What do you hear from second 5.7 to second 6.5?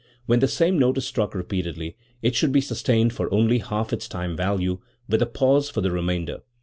the remainder.